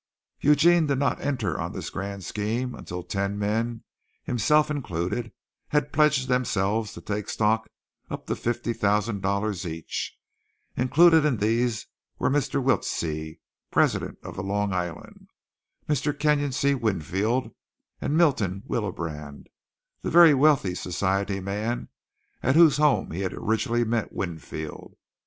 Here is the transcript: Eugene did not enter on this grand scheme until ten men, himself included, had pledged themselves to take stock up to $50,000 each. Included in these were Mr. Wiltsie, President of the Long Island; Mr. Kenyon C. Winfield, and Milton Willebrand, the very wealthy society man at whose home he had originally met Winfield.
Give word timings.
Eugene 0.39 0.87
did 0.87 0.97
not 0.97 1.21
enter 1.21 1.59
on 1.59 1.73
this 1.73 1.91
grand 1.91 2.23
scheme 2.23 2.73
until 2.73 3.03
ten 3.03 3.37
men, 3.37 3.83
himself 4.23 4.71
included, 4.71 5.31
had 5.67 5.93
pledged 5.93 6.27
themselves 6.27 6.91
to 6.93 7.01
take 7.01 7.29
stock 7.29 7.69
up 8.09 8.25
to 8.25 8.33
$50,000 8.33 9.65
each. 9.71 10.17
Included 10.75 11.23
in 11.23 11.37
these 11.37 11.85
were 12.17 12.31
Mr. 12.31 12.59
Wiltsie, 12.63 13.41
President 13.69 14.17
of 14.23 14.35
the 14.35 14.41
Long 14.41 14.73
Island; 14.73 15.29
Mr. 15.87 16.17
Kenyon 16.17 16.51
C. 16.51 16.73
Winfield, 16.73 17.53
and 18.01 18.17
Milton 18.17 18.63
Willebrand, 18.67 19.49
the 20.01 20.09
very 20.09 20.33
wealthy 20.33 20.73
society 20.73 21.39
man 21.39 21.89
at 22.41 22.55
whose 22.55 22.77
home 22.77 23.11
he 23.11 23.19
had 23.21 23.33
originally 23.33 23.83
met 23.83 24.11
Winfield. 24.11 24.95